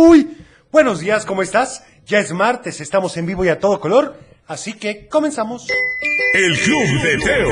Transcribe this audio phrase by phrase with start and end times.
[0.00, 0.36] Muy
[0.72, 1.84] buenos días, ¿cómo estás?
[2.06, 5.68] Ya es martes, estamos en vivo y a todo color, así que comenzamos.
[6.34, 7.50] El Club de Teo.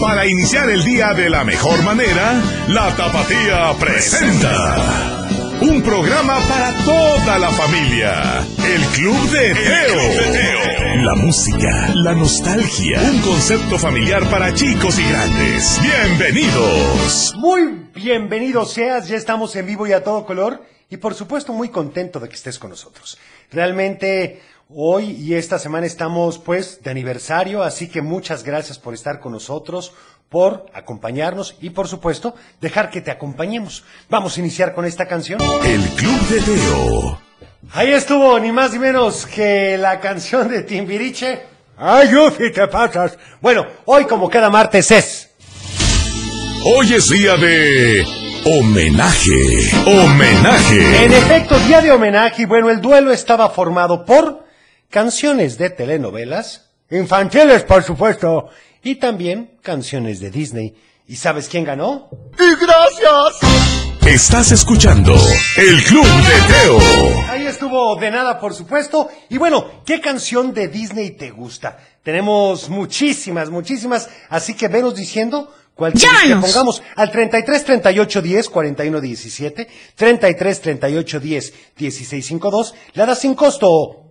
[0.00, 5.17] Para iniciar el día de la mejor manera, la Tapatía presenta.
[5.68, 8.38] Un programa para toda la familia.
[8.66, 11.04] El Club de Teo.
[11.04, 12.98] La música, la nostalgia.
[13.02, 15.78] Un concepto familiar para chicos y grandes.
[15.82, 17.34] Bienvenidos.
[17.36, 21.68] Muy bienvenido seas, ya estamos en vivo y a todo color y por supuesto muy
[21.68, 23.18] contento de que estés con nosotros.
[23.50, 29.20] Realmente hoy y esta semana estamos pues de aniversario, así que muchas gracias por estar
[29.20, 29.92] con nosotros,
[30.28, 33.84] por acompañarnos y por supuesto dejar que te acompañemos.
[34.08, 35.40] Vamos a iniciar con esta canción.
[35.64, 37.20] El Club de Teo.
[37.72, 41.42] Ahí estuvo, ni más ni menos que la canción de Timbiriche.
[41.76, 43.18] Ay, Ufi, te pasas.
[43.40, 45.30] Bueno, hoy como cada martes es.
[46.64, 48.04] Hoy es día de
[48.44, 49.70] homenaje.
[49.86, 51.04] Homenaje.
[51.04, 54.44] En efecto, día de homenaje y bueno, el duelo estaba formado por
[54.90, 58.48] canciones de telenovelas Infantiles, por supuesto.
[58.82, 60.74] y también canciones de Disney.
[61.06, 62.08] ¿Y sabes quién ganó?
[62.38, 63.98] Y gracias.
[64.06, 65.14] Estás escuchando
[65.56, 66.78] El Club de Teo.
[67.28, 69.08] Ahí estuvo de nada, por supuesto.
[69.28, 71.78] Y bueno, ¿qué canción de Disney te gusta?
[72.02, 74.08] Tenemos muchísimas, muchísimas.
[74.30, 76.06] Así que venos diciendo cuál que
[76.40, 82.74] pongamos al 33 38 10 41 17, 33 38 10 16 52.
[82.94, 84.07] La das sin costo.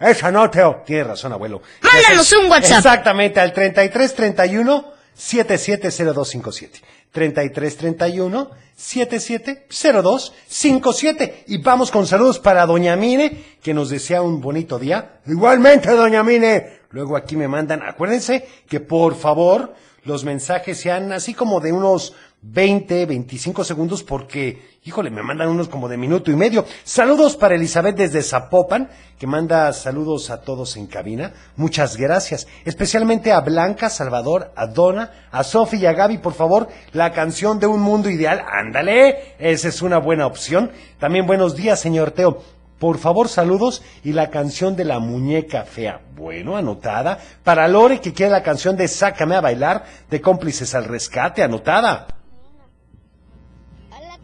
[0.00, 0.82] Esa no, Teo.
[0.84, 1.60] Tienes razón, abuelo.
[1.82, 2.78] Mándanos un WhatsApp.
[2.78, 6.80] Exactamente, al 33 31 770257.
[7.12, 11.44] 33 31 770257.
[11.48, 15.20] Y vamos con saludos para Doña Mine, que nos desea un bonito día.
[15.26, 16.78] Igualmente, doña Mine.
[16.90, 22.14] Luego aquí me mandan, acuérdense que por favor los mensajes sean así como de unos
[22.42, 26.64] 20, 25 segundos porque, híjole, me mandan unos como de minuto y medio.
[26.84, 28.88] Saludos para Elizabeth desde Zapopan,
[29.18, 31.34] que manda saludos a todos en cabina.
[31.56, 32.48] Muchas gracias.
[32.64, 37.60] Especialmente a Blanca, Salvador, a Donna, a Sofi y a Gaby, por favor, la canción
[37.60, 38.42] de Un Mundo Ideal.
[38.50, 40.70] Ándale, esa es una buena opción.
[40.98, 42.42] También buenos días, señor Teo.
[42.78, 46.00] Por favor, saludos y la canción de la muñeca fea.
[46.16, 47.18] Bueno, anotada.
[47.44, 52.19] Para Lore, que quiere la canción de Sácame a bailar, de cómplices al rescate, anotada.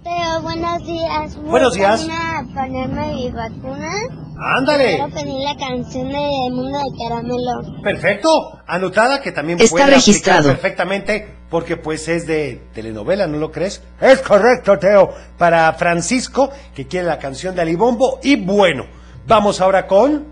[0.07, 1.37] Teo, buenos días.
[1.37, 2.07] Buenos días.
[2.09, 3.91] A ponerme mi vacuna.
[4.39, 4.99] Ándale.
[4.99, 7.83] Quiero pedir la canción de Mundo de Caramelo.
[7.83, 8.61] Perfecto.
[8.69, 10.49] Anotada, que también Está puede aplicar registrado.
[10.51, 13.83] perfectamente, porque pues es de telenovela, ¿no lo crees?
[14.01, 15.13] Es correcto, Teo.
[15.39, 18.21] Para Francisco, que quiere la canción de Alibombo.
[18.23, 18.87] Y bueno,
[19.27, 20.25] vamos ahora con...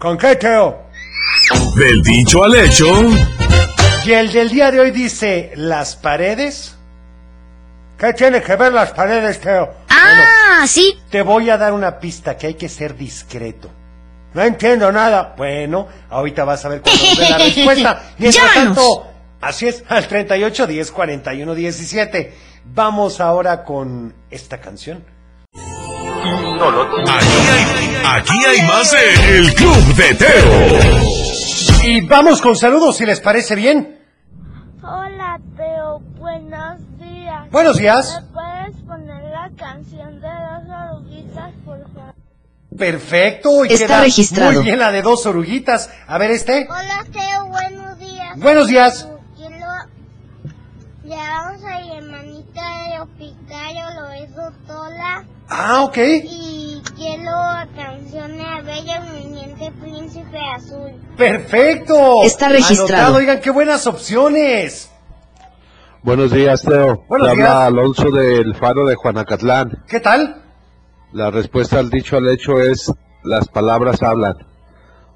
[0.00, 0.86] ¿Con qué, Teo?
[1.76, 2.86] Del dicho al hecho.
[4.04, 6.76] Y el del día de hoy dice, las paredes...
[8.04, 9.76] ¿Qué tiene que ver las paredes, Teo?
[9.88, 10.94] Ah, sí.
[11.08, 13.70] Te voy a dar una pista que hay que ser discreto.
[14.34, 15.32] No entiendo nada.
[15.38, 18.02] Bueno, ahorita vas a ver nos dé la respuesta.
[18.18, 19.06] Mientras tanto,
[19.40, 22.34] así es, al 38 10 41 17.
[22.66, 25.02] Vamos ahora con esta canción.
[27.08, 27.64] Aquí hay,
[28.04, 31.84] aquí hay más de El Club de Teo.
[31.84, 33.98] Y vamos con saludos, si les parece bien.
[34.82, 36.83] Hola Teo, buenos días.
[37.54, 38.20] Buenos días.
[38.20, 42.14] ¿Me puedes poner la canción de dos oruguitas, por favor?
[42.76, 43.64] Perfecto.
[43.64, 44.52] Y Está queda registrado.
[44.54, 45.88] Muy bien la de dos oruguitas.
[46.08, 46.66] A ver este.
[46.68, 48.38] Hola Teo, buenos días.
[48.38, 49.08] Buenos días.
[49.36, 49.66] Quiero...
[51.04, 54.30] Le vamos a mi hermanita de Hospitalio, lo es
[54.66, 55.24] Tola.
[55.48, 55.98] Ah, ok.
[56.24, 57.30] Y quiero
[57.76, 60.90] canción de Bella Durmiente Príncipe Azul.
[61.16, 62.24] Perfecto.
[62.24, 62.94] Está registrado.
[62.94, 64.90] Anotado, oigan, qué buenas opciones.
[66.04, 67.02] Buenos días, Teo.
[67.08, 67.48] Buenos días.
[67.48, 69.82] habla Alonso del Faro de Juanacatlán.
[69.88, 70.42] ¿Qué tal?
[71.12, 72.92] La respuesta al dicho al hecho es,
[73.22, 74.34] las palabras hablan.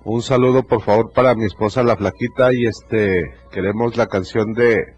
[0.04, 4.94] Un saludo, por favor, para mi esposa La Flaquita y este, queremos la canción de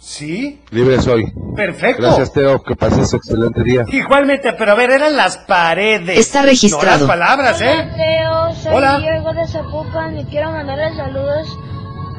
[0.00, 0.60] Sí.
[0.70, 1.32] Libre Soy.
[1.54, 2.02] Perfecto.
[2.02, 2.60] Gracias, Teo.
[2.62, 3.84] Que pases excelente día.
[3.86, 6.18] Igualmente, pero a ver, eran las paredes.
[6.18, 6.84] Está registrado.
[6.84, 7.88] No las palabras, ¿eh?
[7.96, 8.98] Teo, soy Hola.
[8.98, 11.46] Diego de Zapopan y quiero mandarle saludos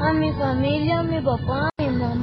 [0.01, 1.69] a mi familia, a mi papá,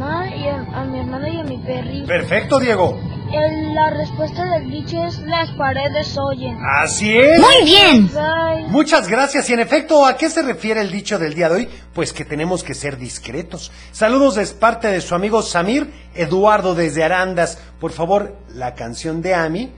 [0.02, 2.06] mamá y a, a mi hermano y a mi perrito.
[2.06, 2.99] Perfecto, Diego.
[3.32, 6.58] El- la respuesta del dicho es las paredes oyen.
[6.70, 7.40] Así es.
[7.40, 8.08] Muy bien.
[8.08, 8.69] Bye.
[8.69, 9.49] Muchas gracias.
[9.49, 11.69] Y en efecto, ¿a qué se refiere el dicho del día de hoy?
[11.94, 13.72] Pues que tenemos que ser discretos.
[13.93, 17.58] Saludos de parte de su amigo Samir Eduardo desde Arandas.
[17.81, 19.72] Por favor, la canción de Ami.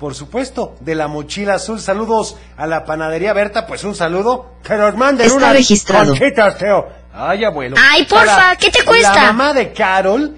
[0.00, 1.80] Por supuesto, de la mochila azul.
[1.80, 3.66] Saludos a la panadería Berta.
[3.66, 4.54] Pues un saludo.
[4.64, 6.06] Que nos manden Está unas registrado.
[6.16, 6.88] conchitas, Teo.
[7.20, 7.76] Ay, abuelo.
[7.78, 9.12] Ay, porfa, ¿qué te cuesta?
[9.12, 10.36] La mamá de Carol,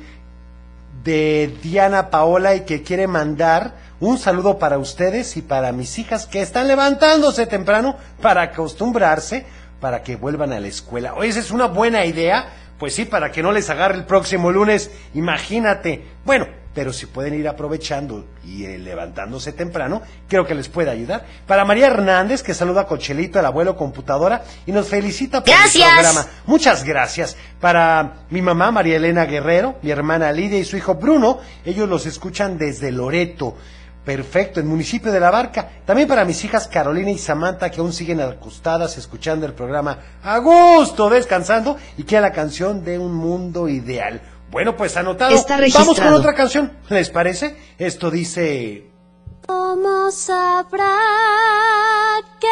[1.04, 6.26] de Diana Paola, y que quiere mandar un saludo para ustedes y para mis hijas
[6.26, 9.44] que están levantándose temprano para acostumbrarse,
[9.78, 11.12] para que vuelvan a la escuela.
[11.14, 12.48] Oye, esa es una buena idea.
[12.78, 16.02] Pues sí, para que no les agarre el próximo lunes, imagínate.
[16.24, 21.26] Bueno, pero si pueden ir aprovechando y eh, levantándose temprano, creo que les puede ayudar.
[21.46, 25.88] Para María Hernández, que saluda a Cochelito, el abuelo computadora, y nos felicita por Gracias.
[25.88, 26.26] el programa.
[26.46, 27.36] Muchas gracias.
[27.60, 32.06] Para mi mamá, María Elena Guerrero, mi hermana Lidia y su hijo Bruno, ellos los
[32.06, 33.56] escuchan desde Loreto.
[34.04, 35.68] Perfecto, en municipio de La Barca.
[35.84, 40.38] También para mis hijas Carolina y Samantha, que aún siguen acostadas escuchando el programa a
[40.38, 44.22] gusto, descansando, y que la canción de un mundo ideal.
[44.50, 45.34] Bueno, pues anotado.
[45.34, 46.72] Está Vamos con otra canción.
[46.88, 47.56] ¿Les parece?
[47.78, 48.86] Esto dice...
[49.46, 50.96] ¿Cómo sabrá
[52.40, 52.46] que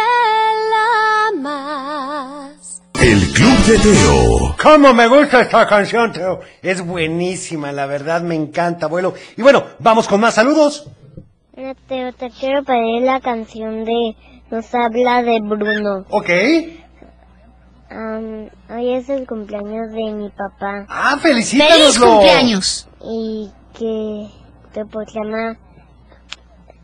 [0.70, 2.82] la amas?
[3.00, 4.56] El Club de Teo.
[4.60, 6.40] ¿Cómo me gusta esta canción, Teo?
[6.62, 9.14] Es buenísima, la verdad me encanta, abuelo.
[9.36, 10.88] Y bueno, vamos con más saludos.
[11.88, 14.16] Teo, te quiero pedir la canción de
[14.50, 16.06] Nos habla de Bruno.
[16.10, 16.30] Ok.
[17.90, 22.06] Am, hoy es el cumpleaños de mi papá Ah, ¡Feliz felicítanoslo.
[22.06, 22.88] cumpleaños!
[23.02, 24.28] y que
[24.74, 25.56] tu programa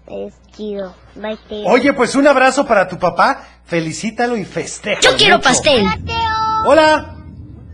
[0.06, 0.94] es chido.
[1.16, 1.66] Bye, Teo.
[1.66, 3.40] Oye, pues un abrazo para tu papá.
[3.64, 5.00] Felicítalo y festeja.
[5.00, 5.84] Yo quiero pastel.
[6.66, 7.16] Hola.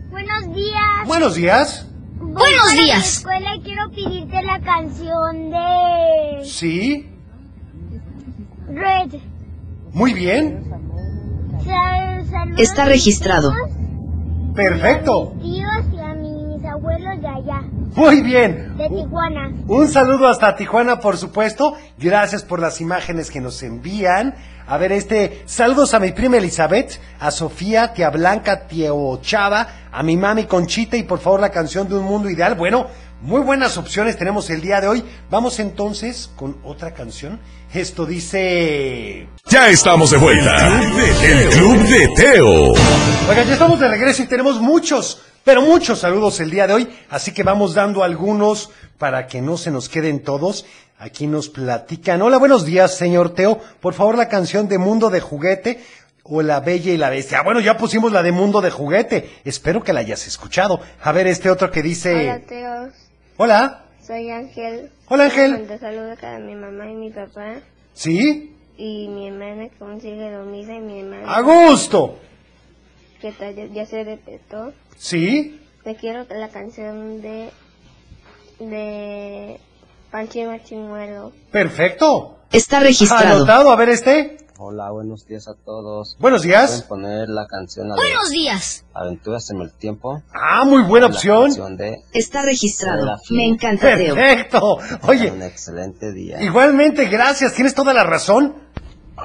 [0.09, 1.07] Buenos días.
[1.07, 1.87] Buenos días.
[2.15, 3.17] Buenos días.
[3.17, 7.09] escuela y quiero pedirte la canción de Sí.
[8.67, 9.19] Red.
[9.93, 10.70] Muy bien.
[12.57, 13.51] Está registrado.
[14.55, 15.33] Perfecto.
[15.41, 17.61] tíos y a mis abuelos de allá,
[17.95, 18.75] Muy bien.
[18.77, 19.51] de Tijuana.
[19.67, 21.75] Un saludo hasta Tijuana, por supuesto.
[21.97, 24.35] Gracias por las imágenes que nos envían.
[24.67, 28.91] A ver, este, saludos a mi prima Elizabeth, a Sofía, tía Blanca, tía
[29.21, 32.55] Chava, a mi mami Conchita y por favor la canción de Un Mundo Ideal.
[32.55, 32.87] Bueno,
[33.21, 35.03] muy buenas opciones tenemos el día de hoy.
[35.29, 37.39] Vamos entonces con otra canción.
[37.73, 39.27] Esto dice...
[39.47, 40.81] Ya estamos de vuelta.
[41.23, 42.73] El Club de Teo.
[43.29, 46.89] Oigan, ya estamos de regreso y tenemos muchos, pero muchos saludos el día de hoy,
[47.09, 50.65] así que vamos dando algunos para que no se nos queden todos.
[50.97, 52.21] Aquí nos platican.
[52.21, 53.59] Hola, buenos días, señor Teo.
[53.79, 55.83] Por favor, la canción de Mundo de Juguete
[56.23, 57.39] o La Bella y la Bestia.
[57.39, 59.41] Ah, bueno, ya pusimos la de Mundo de Juguete.
[59.43, 60.79] Espero que la hayas escuchado.
[61.01, 62.29] A ver, este otro que dice...
[62.29, 63.00] Hola, Teo.
[63.43, 63.85] Hola.
[64.05, 64.91] Soy Ángel.
[65.07, 65.65] Hola, Ángel.
[65.67, 67.55] Te saludo a mi mamá y mi papá.
[67.91, 68.55] ¿Sí?
[68.77, 72.19] Y mi hermana que aún sigue dormida y mi hermana A gusto.
[73.19, 74.73] que ya, ya se despertó.
[74.95, 75.59] ¿Sí?
[75.83, 77.49] Te quiero la canción de
[78.59, 79.59] de
[80.11, 81.31] Panchi Machimuelo.
[81.49, 82.37] Perfecto.
[82.51, 83.37] Está registrado.
[83.37, 83.71] Anotado.
[83.71, 84.37] A ver, este.
[84.63, 86.15] Hola, buenos días a todos.
[86.19, 86.83] Buenos ¿Pueden días.
[86.83, 88.85] poner la canción de Buenos días.
[88.93, 90.21] Aventuras en el Tiempo?
[90.31, 91.45] Ah, muy buena La opción.
[91.45, 93.17] canción de Está registrado.
[93.31, 94.13] Me encanta, Teo.
[94.13, 94.77] Perfecto.
[95.07, 96.43] Oye, Un excelente día.
[96.43, 97.55] igualmente, gracias.
[97.55, 98.53] Tienes toda la razón.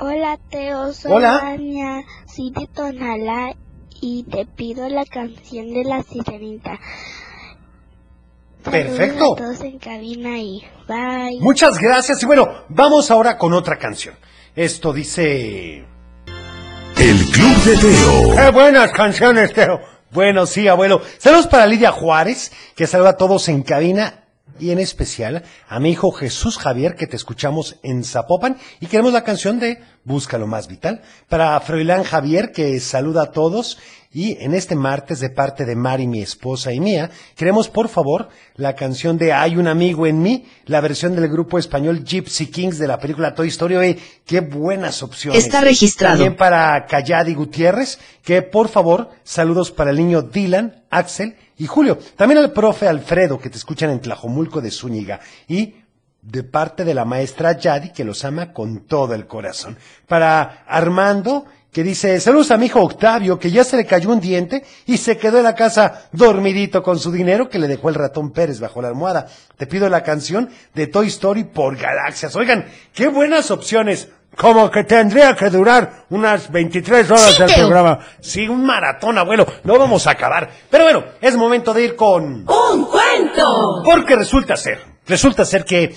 [0.01, 1.39] Hola Teo, soy Hola.
[1.43, 2.03] Vania,
[2.35, 3.55] soy de Tonalá
[4.01, 6.79] y te pido la canción de la sirenita.
[8.65, 9.35] Perfecto.
[9.37, 11.41] Todos en cabina y bye.
[11.41, 12.23] Muchas gracias.
[12.23, 14.15] Y bueno, vamos ahora con otra canción.
[14.57, 15.85] Esto dice...
[16.97, 18.35] El Club de Teo.
[18.35, 19.83] ¡Qué buenas canciones, Teo!
[20.11, 21.03] Bueno, sí, abuelo.
[21.19, 24.26] Saludos para Lidia Juárez, que saluda a todos en cabina
[24.59, 29.13] y en especial a mi hijo Jesús Javier, que te escuchamos en Zapopan y queremos
[29.13, 31.03] la canción de Busca lo más vital.
[31.29, 33.79] Para Froilán Javier, que saluda a todos
[34.13, 38.29] y en este martes de parte de Mari, mi esposa y mía, queremos por favor
[38.55, 42.79] la canción de Hay un amigo en mí, la versión del grupo español Gypsy Kings
[42.79, 43.77] de la película Toy Story.
[43.77, 45.45] Oye, qué buenas opciones.
[45.45, 46.15] Está registrado.
[46.15, 51.99] También para Cayadi Gutiérrez, que por favor, saludos para el niño Dylan, Axel y Julio.
[52.17, 55.21] También al profe Alfredo, que te escuchan en Tlajomulco de Zúñiga.
[55.49, 55.75] Y
[56.23, 59.77] de parte de la maestra Yadi, que los ama con todo el corazón.
[60.09, 61.47] Para Armando,
[61.77, 64.97] que dice, saludos a mi hijo Octavio, que ya se le cayó un diente y
[64.97, 68.61] se quedó en la casa dormidito con su dinero que le dejó el ratón Pérez
[68.61, 69.27] bajo la almohada.
[69.59, 72.35] Te pido la canción de Toy Story por Galaxias.
[72.35, 72.65] Oigan,
[72.95, 74.09] qué buenas opciones.
[74.39, 77.67] Como que tendría que durar unas 23 horas Sí, el Teo.
[77.67, 77.99] programa.
[78.21, 79.47] Sí, un maratón, abuelo.
[79.65, 80.49] No vamos a acabar.
[80.71, 82.47] Pero bueno, es momento de ir con...
[82.49, 83.83] ¡Un cuento!
[83.85, 85.95] Porque resulta ser, resulta ser que...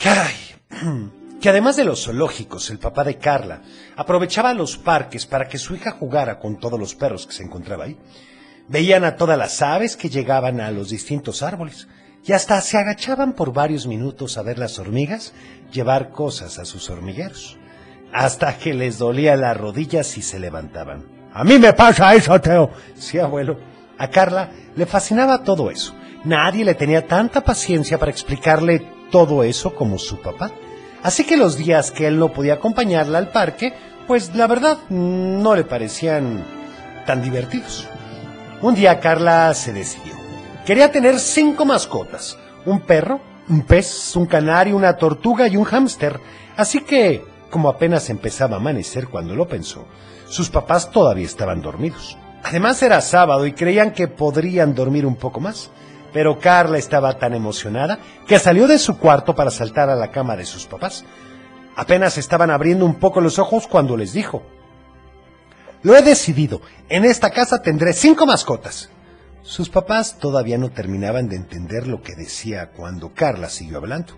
[0.00, 0.36] Caray,
[1.46, 3.62] que además de los zoológicos, el papá de Carla
[3.94, 7.84] aprovechaba los parques para que su hija jugara con todos los perros que se encontraba
[7.84, 7.96] ahí.
[8.66, 11.86] Veían a todas las aves que llegaban a los distintos árboles
[12.24, 15.34] y hasta se agachaban por varios minutos a ver las hormigas
[15.70, 17.56] llevar cosas a sus hormigueros,
[18.12, 21.04] hasta que les dolía las rodillas y se levantaban.
[21.32, 22.72] A mí me pasa eso, Teo.
[22.96, 23.56] Sí, abuelo.
[23.98, 25.94] A Carla le fascinaba todo eso.
[26.24, 30.50] Nadie le tenía tanta paciencia para explicarle todo eso como su papá.
[31.06, 33.72] Así que los días que él no podía acompañarla al parque,
[34.08, 36.44] pues la verdad no le parecían
[37.06, 37.86] tan divertidos.
[38.60, 40.14] Un día Carla se decidió.
[40.66, 42.36] Quería tener cinco mascotas.
[42.64, 46.18] Un perro, un pez, un canario, una tortuga y un hámster.
[46.56, 49.86] Así que, como apenas empezaba a amanecer cuando lo pensó,
[50.28, 52.18] sus papás todavía estaban dormidos.
[52.42, 55.70] Además era sábado y creían que podrían dormir un poco más.
[56.16, 60.34] Pero Carla estaba tan emocionada que salió de su cuarto para saltar a la cama
[60.34, 61.04] de sus papás.
[61.76, 64.42] Apenas estaban abriendo un poco los ojos cuando les dijo,
[65.82, 68.88] Lo he decidido, en esta casa tendré cinco mascotas.
[69.42, 74.14] Sus papás todavía no terminaban de entender lo que decía cuando Carla siguió hablando.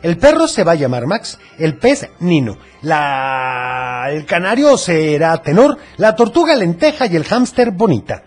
[0.00, 4.06] El perro se va a llamar Max, el pez Nino, la...
[4.10, 8.22] el canario será Tenor, la tortuga Lenteja y el hámster Bonita.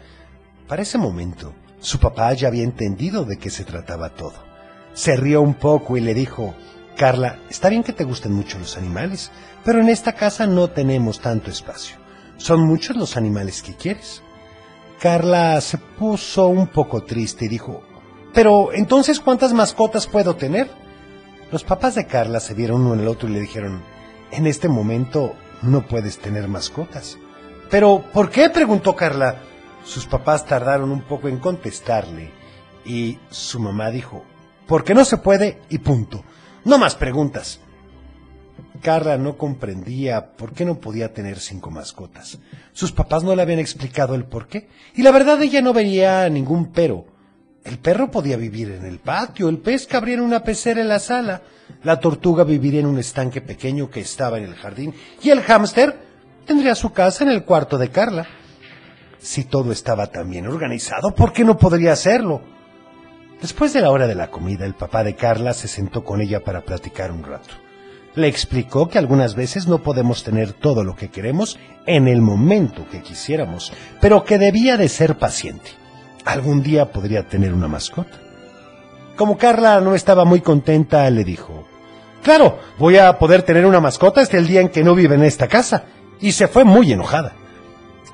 [0.68, 1.54] Para ese momento,
[1.86, 4.34] su papá ya había entendido de qué se trataba todo.
[4.94, 6.56] Se rió un poco y le dijo,
[6.98, 9.30] Carla, está bien que te gusten mucho los animales,
[9.64, 11.98] pero en esta casa no tenemos tanto espacio.
[12.38, 14.24] Son muchos los animales que quieres.
[15.00, 17.84] Carla se puso un poco triste y dijo,
[18.34, 20.68] pero entonces ¿cuántas mascotas puedo tener?
[21.52, 23.84] Los papás de Carla se vieron uno en el otro y le dijeron,
[24.32, 27.20] en este momento no puedes tener mascotas.
[27.70, 28.50] Pero, ¿por qué?
[28.50, 29.44] preguntó Carla.
[29.86, 32.32] Sus papás tardaron un poco en contestarle
[32.86, 34.24] y su mamá dijo,
[34.68, 36.24] porque no se puede y punto.
[36.66, 37.60] No más preguntas.
[38.82, 42.40] Carla no comprendía por qué no podía tener cinco mascotas.
[42.74, 46.28] Sus papás no le habían explicado el por qué, y la verdad ella no veía
[46.30, 47.06] ningún pero.
[47.64, 51.00] El perro podía vivir en el patio, el pez cabría en una pecera en la
[51.00, 51.42] sala,
[51.84, 56.00] la tortuga viviría en un estanque pequeño que estaba en el jardín, y el hámster
[56.46, 58.28] tendría su casa en el cuarto de Carla.
[59.26, 62.42] Si todo estaba tan bien organizado, ¿por qué no podría hacerlo?
[63.42, 66.44] Después de la hora de la comida, el papá de Carla se sentó con ella
[66.44, 67.56] para platicar un rato.
[68.14, 72.86] Le explicó que algunas veces no podemos tener todo lo que queremos en el momento
[72.92, 75.72] que quisiéramos, pero que debía de ser paciente.
[76.24, 78.20] Algún día podría tener una mascota.
[79.16, 81.68] Como Carla no estaba muy contenta, le dijo,
[82.22, 85.24] Claro, voy a poder tener una mascota hasta el día en que no vive en
[85.24, 85.86] esta casa.
[86.22, 87.34] Y se fue muy enojada.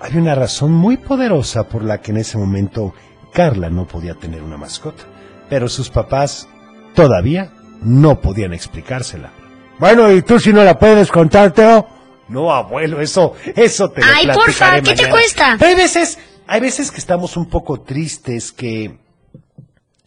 [0.01, 2.93] Había una razón muy poderosa por la que en ese momento
[3.31, 5.03] Carla no podía tener una mascota,
[5.47, 6.47] pero sus papás
[6.95, 9.31] todavía no podían explicársela.
[9.77, 11.87] Bueno, ¿y tú si no la puedes contar, Teo?
[12.29, 15.55] No, abuelo, eso, eso te lo Ay, porfa, ¿qué te cuesta?
[15.59, 16.17] Pero hay veces,
[16.47, 18.97] hay veces que estamos un poco tristes, que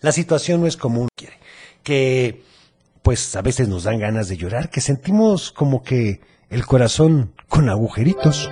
[0.00, 1.38] la situación no es como uno quiere,
[1.84, 2.42] que
[3.02, 6.20] pues a veces nos dan ganas de llorar, que sentimos como que
[6.50, 8.50] el corazón con agujeritos.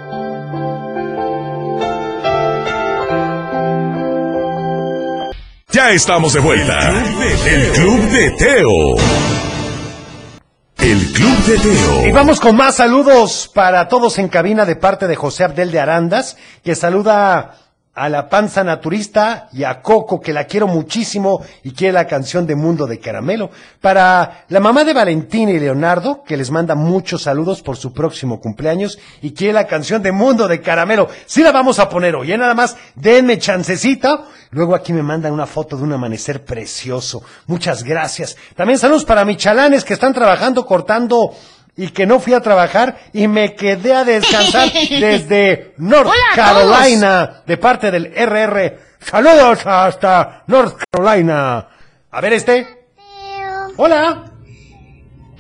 [5.83, 6.79] Ya estamos de vuelta.
[7.45, 8.95] El Club de Teo.
[10.79, 12.07] El Club de Teo.
[12.07, 15.81] Y vamos con más saludos para todos en cabina de parte de José Abdel de
[15.81, 17.57] Arandas, que saluda
[17.95, 22.47] a la panza naturista y a Coco, que la quiero muchísimo y quiere la canción
[22.47, 23.51] de Mundo de Caramelo.
[23.83, 28.41] Para la mamá de Valentina y Leonardo, que les manda muchos saludos por su próximo
[28.41, 31.09] cumpleaños y quiere la canción de Mundo de Caramelo.
[31.27, 32.39] Sí la vamos a poner hoy, ¿eh?
[32.39, 34.25] nada más denme chancecita.
[34.53, 37.23] Luego aquí me mandan una foto de un amanecer precioso.
[37.47, 38.37] Muchas gracias.
[38.57, 41.35] También saludos para mis chalanes que están trabajando cortando
[41.77, 47.43] y que no fui a trabajar y me quedé a descansar desde North Hola Carolina
[47.47, 48.79] de parte del RR.
[49.01, 51.69] Saludos hasta North Carolina.
[52.11, 52.87] A ver este.
[53.77, 54.33] Hola.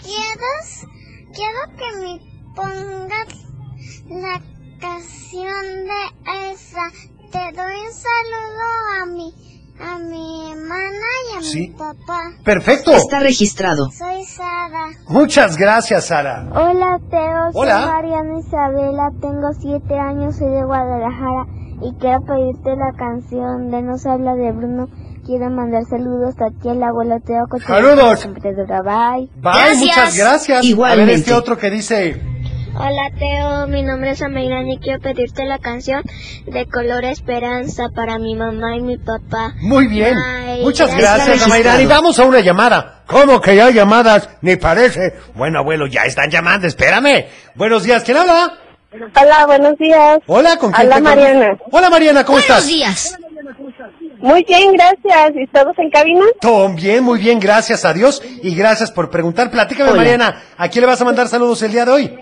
[0.02, 0.86] ¿quieres?
[1.34, 2.20] Quiero que me
[2.54, 3.28] pongas
[4.08, 4.40] la
[4.80, 6.90] canción de Elsa.
[7.30, 8.66] Te doy un saludo
[9.00, 9.34] a mi,
[9.82, 11.60] a mi hermana y a Sí.
[11.60, 12.20] mi papá.
[12.44, 12.92] Perfecto.
[12.92, 13.90] Está registrado.
[13.90, 14.90] Soy Sara.
[15.08, 16.46] Muchas gracias, Sara.
[16.54, 17.80] Hola Teo, Hola.
[17.82, 21.46] soy Mariana Isabela, tengo siete años, soy de Guadalajara
[21.82, 24.88] y quiero pedirte la canción de No se habla de Bruno.
[25.24, 28.20] Quiero mandar saludos a ti, el abuelo Teo, Saludos.
[28.20, 29.28] siempre te dura, bye.
[29.36, 29.78] Bye, Gracias.
[29.78, 30.58] muchas gracias.
[30.58, 31.14] A ver Igualmente.
[31.14, 32.20] este otro que dice.
[32.74, 36.02] Hola Teo, mi nombre es Amairani y quiero pedirte la canción
[36.46, 39.52] de Color Esperanza para mi mamá y mi papá.
[39.60, 40.14] Muy bien.
[40.16, 40.62] Bye.
[40.62, 41.76] Muchas gracias, está Amairani.
[41.76, 42.02] registrado.
[42.02, 43.02] Vamos a una llamada.
[43.06, 44.28] ¿Cómo que ya hay llamadas?
[44.40, 45.14] Ni parece.
[45.34, 46.66] Bueno, abuelo, ya están llamando.
[46.66, 47.26] Espérame.
[47.54, 48.02] Buenos días.
[48.04, 48.54] ¿Quién habla?
[49.20, 50.18] Hola, buenos días.
[50.26, 51.58] Hola, ¿con quién Hola, Mariana.
[51.70, 52.66] Hola, Mariana, ¿cómo Buenos estás?
[52.66, 53.18] días.
[54.18, 55.32] Muy bien, gracias.
[55.34, 56.24] ¿Y todos en cabina?
[56.40, 59.50] Todo bien, muy bien, gracias a Dios y gracias por preguntar.
[59.50, 59.98] Platícame, Hola.
[60.00, 62.18] Mariana, ¿a quién le vas a mandar saludos el día de hoy?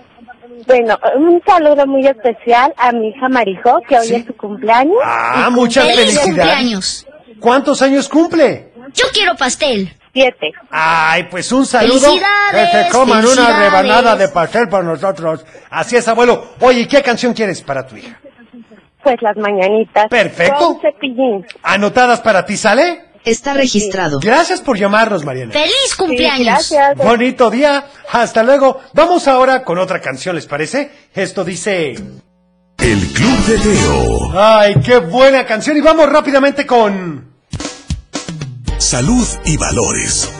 [0.67, 4.97] Bueno, un saludo muy especial a mi hija Marijo, que hoy es su cumpleaños.
[5.03, 6.25] Ah, Y muchas cumple ¡Feliz felicidades.
[6.25, 7.07] cumpleaños!
[7.39, 8.71] ¿Cuántos años cumple?
[8.93, 9.91] Yo quiero pastel.
[10.13, 10.51] Siete.
[10.69, 11.99] Ay, pues un saludo.
[11.99, 12.69] ¡Felicidades!
[12.71, 15.45] Que se coman una rebanada de pastel por nosotros.
[15.69, 16.51] Así es, abuelo.
[16.59, 18.19] Oye, ¿qué canción quieres para tu hija?
[19.03, 20.07] Pues las mañanitas.
[20.09, 20.57] Perfecto.
[20.59, 21.45] Con cepillín.
[21.63, 23.05] ¿Anotadas para ti, sale?
[23.23, 24.19] Está registrado.
[24.19, 25.51] Gracias por llamarnos, Mariana.
[25.53, 26.45] ¡Feliz Sí, cumpleaños!
[26.45, 26.97] gracias.
[26.97, 27.85] Bonito día.
[28.11, 28.79] Hasta luego.
[28.93, 30.91] Vamos ahora con otra canción, ¿les parece?
[31.13, 31.93] Esto dice...
[32.79, 34.31] El Club de Teo.
[34.39, 35.77] Ay, qué buena canción.
[35.77, 37.31] Y vamos rápidamente con...
[38.79, 40.31] Salud y valores.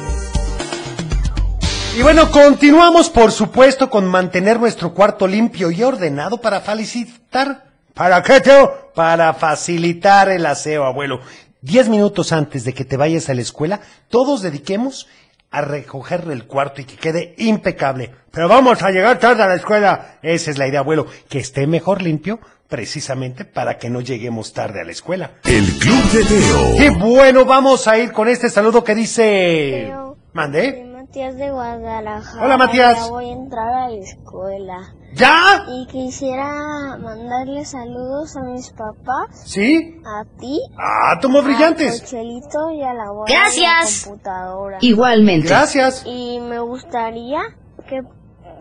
[1.96, 7.66] Y bueno, continuamos, por supuesto, con mantener nuestro cuarto limpio y ordenado para felicitar.
[7.94, 8.92] ¿Para qué, Teo?
[8.96, 11.20] Para facilitar el aseo, abuelo.
[11.64, 15.08] Diez minutos antes de que te vayas a la escuela, todos dediquemos
[15.52, 18.10] a recoger el cuarto y que quede impecable.
[18.32, 20.18] Pero vamos a llegar tarde a la escuela.
[20.24, 24.82] Esa es la idea, abuelo, que esté mejor limpio, precisamente para que no lleguemos tarde
[24.82, 25.34] a la escuela.
[25.44, 26.76] El Club de Teo.
[26.78, 29.84] Qué bueno, vamos a ir con este saludo que dice...
[29.86, 30.18] Teo.
[30.34, 30.72] ¿Mande?
[30.72, 32.44] Soy Matías de Guadalajara.
[32.44, 32.96] Hola, Matías.
[32.96, 34.96] Ya voy a entrar a la escuela.
[35.14, 35.64] ¿Ya?
[35.68, 40.00] Y quisiera mandarle saludos a mis papás, ¿Sí?
[40.06, 42.02] a ti, Ah, tomos a brillantes.
[42.02, 43.90] Cochelito y a la abuela Gracias.
[43.90, 44.78] de la computadora.
[44.82, 45.48] Igualmente.
[45.50, 46.04] Gracias.
[46.06, 47.42] Y me gustaría
[47.90, 48.02] que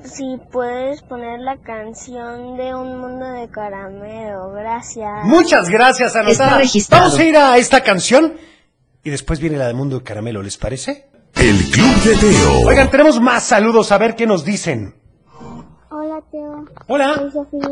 [0.03, 4.51] si puedes poner la canción de Un Mundo de Caramelo.
[4.53, 5.25] Gracias.
[5.25, 6.33] Muchas gracias, anotada.
[6.33, 7.05] Está registrado.
[7.05, 8.35] Vamos a ir a esta canción
[9.05, 11.09] y después viene la de Mundo de Caramelo, ¿les parece?
[11.37, 12.67] El Club de Teo.
[12.67, 14.95] Oigan, tenemos más saludos, a ver qué nos dicen.
[16.21, 16.65] Hola, Teo.
[16.89, 17.69] Hola, Soy Sofía.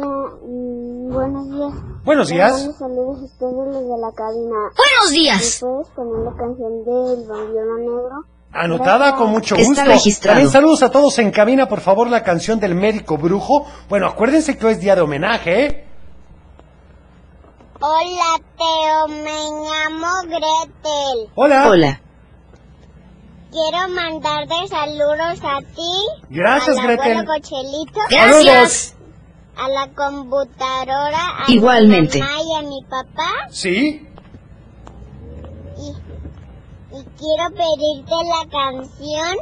[0.47, 1.73] Mm, buenos días.
[2.05, 2.53] buenos días.
[2.53, 4.57] Buenos saludos a ustedes desde la cabina.
[4.77, 5.59] ¡Buenos ¿Me días!
[5.61, 8.25] puedes poner la canción del Bambiano Negro?
[8.53, 9.85] Anotada con mucho Está gusto.
[9.85, 10.35] registrado.
[10.37, 13.67] También saludos a todos en cabina, por favor, la canción del médico brujo.
[13.91, 15.85] Bueno, acuérdense que hoy es día de homenaje, ¿eh?
[17.81, 19.09] Hola, Teo.
[19.09, 21.31] Me llamo Gretel.
[21.35, 21.69] Hola.
[21.69, 22.01] Hola.
[23.51, 26.07] Quiero mandarte saludos a ti.
[26.31, 27.13] Gracias, al Gretel.
[27.19, 28.01] abuelo Cochelito.
[28.11, 28.95] ¡Gracias!
[29.57, 31.45] A la computadora.
[31.47, 32.19] A Igualmente.
[32.19, 33.31] mi mamá y a mi papá.
[33.51, 34.07] ¿Sí?
[35.79, 35.89] Y,
[36.97, 39.37] y quiero pedirte la canción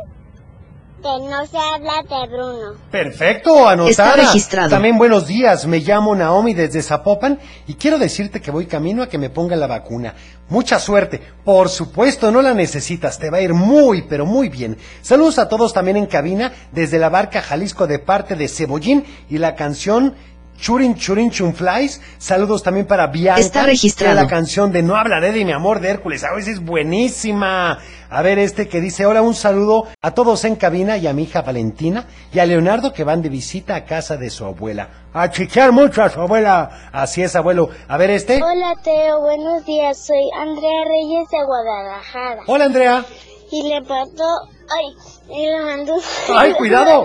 [1.06, 2.74] de No se habla de Bruno.
[2.90, 3.90] Perfecto, anotada.
[3.90, 4.70] Está registrado.
[4.70, 9.08] También buenos días, me llamo Naomi desde Zapopan y quiero decirte que voy camino a
[9.08, 10.14] que me ponga la vacuna.
[10.48, 11.20] Mucha suerte.
[11.44, 14.76] Por supuesto, no la necesitas, te va a ir muy, pero muy bien.
[15.00, 19.38] Saludos a todos también en cabina desde la barca Jalisco de parte de Cebollín y
[19.38, 20.14] la canción
[20.58, 22.00] Churin Churin Chunflies.
[22.18, 23.40] Saludos también para Bianca.
[23.40, 24.16] Está registrado.
[24.16, 26.24] de La canción de No hablaré de mi amor de Hércules.
[26.24, 27.78] A veces es buenísima.
[28.08, 31.24] A ver este que dice, hola, un saludo a todos en cabina y a mi
[31.24, 34.88] hija Valentina y a Leonardo que van de visita a casa de su abuela.
[35.12, 36.90] A chichear mucho a su abuela.
[36.92, 37.68] Así es, abuelo.
[37.88, 38.40] A ver este.
[38.42, 39.20] Hola, Teo.
[39.20, 39.98] Buenos días.
[39.98, 42.42] Soy Andrea Reyes de Guadalajara.
[42.46, 43.04] Hola, Andrea.
[43.50, 44.24] Y le mando...
[44.68, 44.96] Ay,
[45.28, 45.92] y le.
[46.36, 47.04] Ay, cuidado.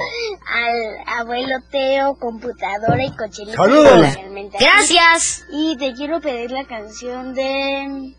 [0.50, 3.56] Al abuelo Teo, computadora y cochelito.
[3.56, 4.18] Saludos.
[4.60, 5.46] ¡Gracias!
[5.52, 8.16] Y te quiero pedir la canción de...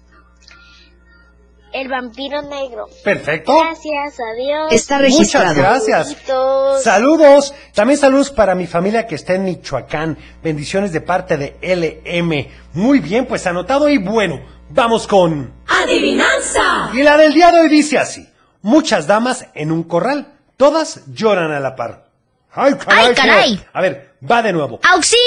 [1.73, 2.87] El vampiro negro.
[3.03, 3.57] Perfecto.
[3.59, 4.73] Gracias, adiós.
[4.73, 5.55] Está Muchas registrado.
[5.55, 6.09] gracias.
[6.11, 6.83] Besitos.
[6.83, 7.55] Saludos.
[7.75, 10.19] También saludos para mi familia que está en Michoacán.
[10.43, 12.49] Bendiciones de parte de LM.
[12.75, 14.41] Muy bien, pues anotado y bueno.
[14.75, 15.53] Vamos con...
[15.69, 16.91] ¡Adivinanza!
[16.95, 18.27] Y la del día de hoy dice así.
[18.63, 20.33] Muchas damas en un corral.
[20.57, 22.07] Todas lloran a la par.
[22.53, 23.07] Ay, caray.
[23.07, 23.67] ¡Ay, caray!
[23.73, 24.81] A ver, va de nuevo.
[24.83, 25.19] ¡Auxilio!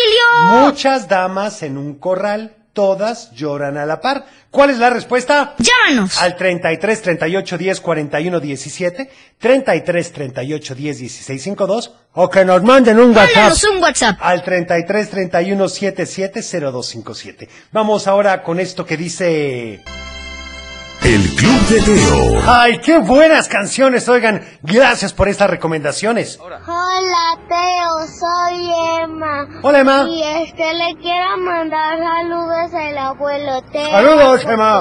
[0.62, 2.56] Muchas damas en un corral.
[2.76, 4.26] Todas lloran a la par.
[4.52, 5.56] ¿Cuál es la respuesta?
[5.58, 6.22] ¡Llámanos!
[6.22, 9.10] Al 33 38 10 41 17,
[9.40, 13.36] 33 38 10 16 52 O que nos manden un WhatsApp.
[13.36, 14.18] Mándanos un WhatsApp.
[14.20, 17.50] al 33 31 77 0257.
[17.72, 19.82] Vamos ahora con esto que dice...
[21.06, 22.42] El Club de Teo.
[22.48, 24.10] ¡Ay, qué buenas canciones!
[24.10, 26.40] Oigan, gracias por estas recomendaciones.
[26.42, 28.72] Hola, Teo, soy
[29.04, 29.48] Emma.
[29.62, 30.08] Hola, Emma.
[30.10, 33.88] Y este le quiero mandar saludos al abuelo Teo.
[33.92, 34.80] Saludos, a Emma.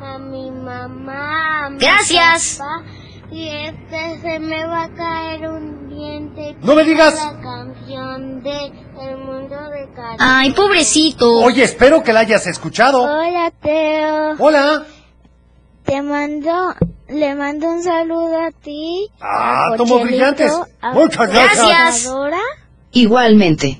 [0.00, 1.66] A mi mamá.
[1.66, 2.56] a mi Gracias.
[2.58, 2.82] papá.
[3.30, 6.56] Y este se me va a caer un diente.
[6.62, 7.14] No me digas.
[7.16, 8.66] La canción de
[8.98, 10.16] El mundo de Cari.
[10.18, 11.30] ¡Ay, pobrecito!
[11.42, 13.02] Oye, espero que la hayas escuchado.
[13.02, 14.36] Hola, Teo.
[14.38, 14.86] Hola.
[15.92, 16.74] Te mando,
[17.10, 19.10] le mando un saludo a ti.
[19.20, 20.50] Ah, a tomo brillantes.
[20.80, 22.10] a Muchas gracias.
[22.92, 23.76] Igualmente.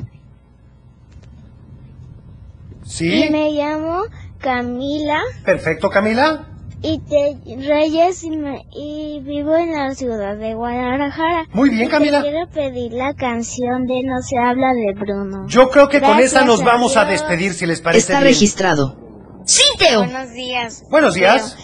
[2.85, 3.25] Sí.
[3.25, 4.03] Y me llamo
[4.40, 5.22] Camila.
[5.42, 6.48] Perfecto, Camila.
[6.83, 11.46] y te Reyes y, me- y vivo en la ciudad de Guadalajara.
[11.55, 12.20] Muy bien, Y Camila.
[12.22, 15.46] Te quiero pedir la canción de No se habla de Bruno.
[15.48, 18.35] Yo creo que con esa nos vamos a despedir, si les parece Está bien.
[18.35, 18.98] registrado.
[19.46, 20.01] Sí, Teo.
[20.05, 20.85] Buenos días.
[20.90, 21.57] Buenos días.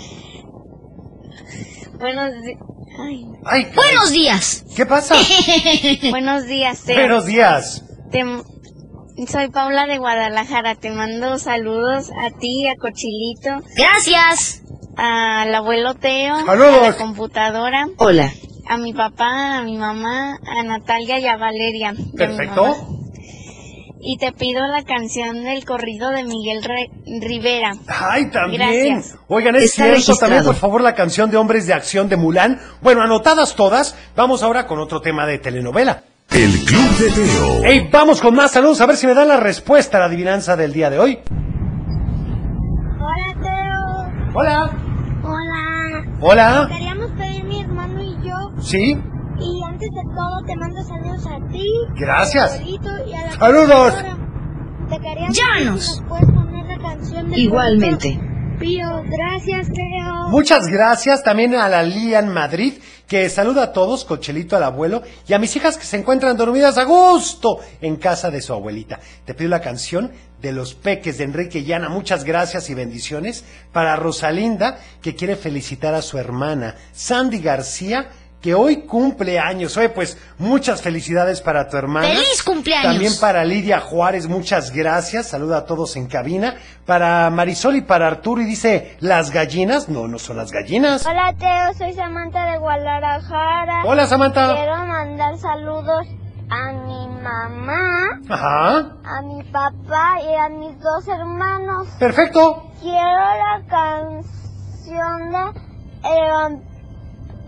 [1.99, 2.57] Buenos, di-
[3.01, 3.75] Ay, Ay, caray.
[3.75, 4.65] Buenos días.
[4.77, 5.15] ¿Qué pasa?
[6.11, 6.97] buenos días, Teo.
[6.97, 7.85] Buenos días.
[8.11, 8.25] Te-
[9.27, 10.75] soy Paula de Guadalajara.
[10.77, 14.63] Te mando saludos a ti, a Cochilito, Gracias.
[14.97, 16.79] al abuelo Teo, Saludos.
[16.83, 18.33] a la computadora, Hola.
[18.69, 21.93] a mi papá, a mi mamá, a Natalia y a Valeria.
[21.93, 22.77] mi Perfecto.
[24.01, 27.73] Y te pido la canción del corrido de Miguel Re- Rivera.
[27.89, 28.61] Ay, también.
[28.95, 29.19] Gracias.
[29.27, 30.21] Oigan, es Está cierto, registrado.
[30.21, 32.61] también por favor la canción de Hombres de Acción de Mulan.
[32.81, 36.05] Bueno, anotadas todas, vamos ahora con otro tema de telenovela.
[36.31, 37.65] El Club de Teo.
[37.65, 40.57] Ey, vamos con más saludos a ver si me dan la respuesta a la adivinanza
[40.57, 41.19] del día de hoy.
[43.01, 44.33] Hola, Teo.
[44.35, 44.71] Hola.
[45.25, 46.05] Hola.
[46.21, 46.69] Hola.
[46.71, 48.63] Queríamos pedir mi hermano y yo.
[48.63, 48.97] Sí.
[49.41, 51.71] Y antes de todo te mando saludos a ti.
[51.99, 52.59] Gracias.
[52.61, 52.77] a y
[53.15, 53.95] a la Saludos.
[53.95, 54.19] computadora.
[54.89, 55.67] Te queríamos Llámanos.
[55.67, 58.21] pedir si nos puedes poner la canción del Igualmente.
[58.59, 60.29] Pío, gracias, Teo.
[60.31, 62.75] Muchas gracias también a la Lian Madrid,
[63.07, 66.77] que saluda a todos, Cochelito al abuelo, y a mis hijas que se encuentran dormidas
[66.77, 68.99] a gusto en casa de su abuelita.
[69.25, 70.11] Te pido la canción
[70.43, 71.89] de los peques de Enrique y Ana.
[71.89, 73.45] Muchas gracias y bendiciones.
[73.73, 78.09] Para Rosalinda, que quiere felicitar a su hermana, Sandy García,
[78.41, 79.77] que hoy cumple años.
[79.77, 82.07] Oye, pues muchas felicidades para tu hermana.
[82.09, 82.93] ¡Feliz cumpleaños!
[82.93, 85.27] También para Lidia Juárez, muchas gracias.
[85.29, 86.55] Saluda a todos en cabina.
[86.87, 89.89] Para Marisol y para Arturo y dice, ¿las gallinas?
[89.89, 91.05] No, no son las gallinas.
[91.07, 93.83] Hola, Teo, soy Samantha de Guadalajara.
[93.85, 94.55] Hola, Samantha.
[94.55, 96.07] Quiero mandar saludos
[96.51, 98.97] a mi mamá, Ajá.
[99.05, 101.89] a mi papá y a mis dos hermanos.
[101.99, 102.71] Perfecto.
[102.81, 105.61] Quiero la canción de
[106.05, 106.59] El,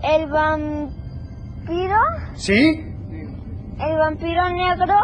[0.03, 1.97] el vampiro,
[2.35, 2.85] ¿Sí?
[3.79, 4.95] el vampiro negro.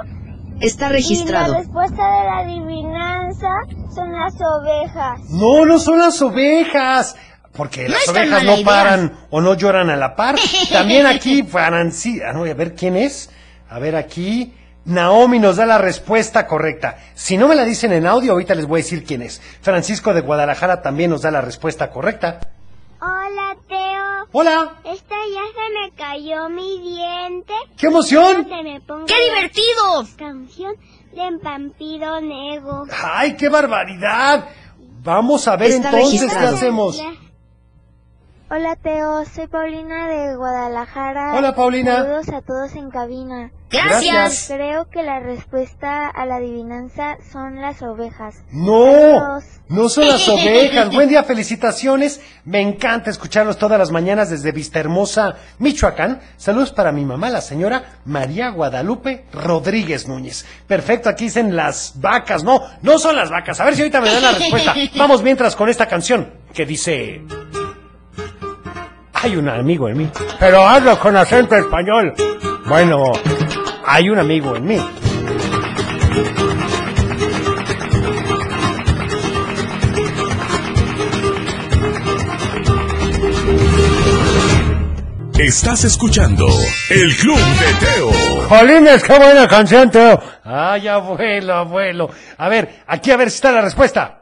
[0.60, 1.54] Está Y la registrado.
[1.54, 3.48] respuesta de la adivinanza
[3.94, 5.20] son las ovejas.
[5.30, 7.16] No, no son las ovejas.
[7.56, 8.66] Porque No las ovejas no idea.
[8.66, 10.36] paran o no lloran a la par.
[10.72, 12.22] También aquí, Franci...
[12.22, 13.30] ah, no, a ver quién es.
[13.70, 14.54] A ver aquí.
[14.86, 16.98] Naomi nos da la respuesta correcta.
[17.14, 19.42] Si no me la dicen en audio, ahorita les voy a decir quién es.
[19.62, 22.40] Francisco de Guadalajara también nos da la respuesta correcta.
[23.00, 24.28] Hola, Teo.
[24.32, 24.74] Hola.
[24.84, 27.54] Esta ya se me cayó mi diente.
[27.78, 28.46] ¡Qué emoción!
[28.46, 30.08] ¡Qué la divertido!
[30.18, 30.74] canción
[31.14, 32.86] de vampiro negro.
[32.92, 34.50] ¡Ay, qué barbaridad!
[35.04, 37.02] Vamos a ver Está entonces qué hacemos.
[38.50, 41.34] Hola Teo, soy Paulina de Guadalajara.
[41.36, 41.98] Hola, Paulina.
[41.98, 43.52] Saludos a todos en cabina.
[43.70, 44.46] Gracias.
[44.48, 48.36] Creo que la respuesta a la adivinanza son las ovejas.
[48.54, 49.44] No, Adiós.
[49.68, 50.90] no son las ovejas.
[50.94, 52.22] Buen día, felicitaciones.
[52.46, 56.22] Me encanta escucharlos todas las mañanas desde Vista Hermosa, Michoacán.
[56.38, 60.46] Saludos para mi mamá, la señora María Guadalupe Rodríguez Núñez.
[60.68, 62.46] Perfecto, aquí dicen las vacas.
[62.46, 63.60] No, no son las vacas.
[63.60, 64.74] A ver si ahorita me dan la respuesta.
[64.96, 67.22] Vamos mientras con esta canción que dice...
[69.20, 70.10] Hay un amigo en mí.
[70.40, 72.14] Pero hazlo con acento español.
[72.66, 73.12] Bueno,
[73.86, 74.80] hay un amigo en mí.
[85.40, 86.48] Estás escuchando
[86.90, 88.12] El Club de Teo.
[88.50, 90.22] Jolines, qué buena canción, Teo.
[90.44, 92.10] Ay, abuelo, abuelo.
[92.38, 94.17] A ver, aquí a ver si está la respuesta.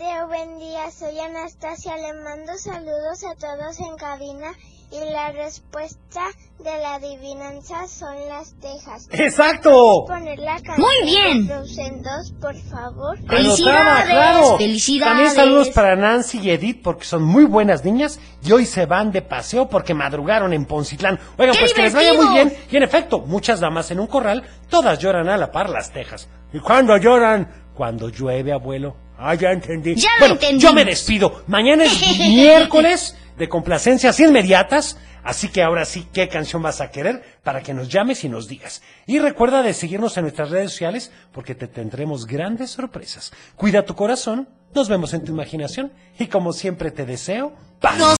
[0.00, 0.90] Teo, buen día.
[0.90, 1.94] Soy Anastasia.
[1.98, 4.54] Le mando saludos a todos en cabina.
[4.90, 6.22] Y la respuesta
[6.58, 9.08] de la adivinanza son las tejas.
[9.12, 10.06] ¡Exacto!
[10.08, 11.46] Poner la canción Muy bien.
[11.46, 13.18] Frozen 2, por favor.
[13.28, 14.06] ¡Felicidades!
[14.06, 14.56] Claro.
[14.56, 15.12] ¡Felicidades!
[15.12, 19.12] También saludos para Nancy y Edith porque son muy buenas niñas y hoy se van
[19.12, 21.20] de paseo porque madrugaron en Poncitlán.
[21.36, 22.56] Oigan, ¡Qué pues que les vaya muy bien.
[22.70, 26.26] Y en efecto, muchas damas en un corral, todas lloran a la par las tejas.
[26.54, 27.68] ¿Y cuándo lloran?
[27.74, 29.09] Cuando llueve, abuelo.
[29.22, 29.94] Ah, ya entendí.
[29.96, 30.62] Ya lo Bueno, entendimos.
[30.62, 31.44] yo me despido.
[31.46, 34.96] Mañana es miércoles de complacencias inmediatas.
[35.22, 37.22] Así que ahora sí, ¿qué canción vas a querer?
[37.44, 38.80] Para que nos llames y nos digas.
[39.06, 43.30] Y recuerda de seguirnos en nuestras redes sociales porque te tendremos grandes sorpresas.
[43.56, 48.19] Cuida tu corazón, nos vemos en tu imaginación y como siempre te deseo paz.